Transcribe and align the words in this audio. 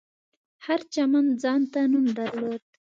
هر 0.65 0.79
چمن 0.93 1.25
ځانته 1.41 1.79
نوم 1.91 2.05
درلود. 2.17 2.61